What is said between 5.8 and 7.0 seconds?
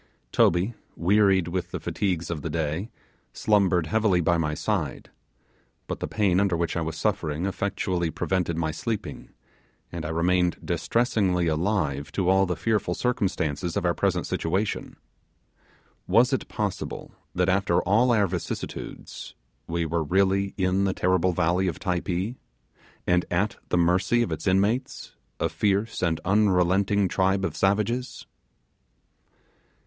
but the pain under which I was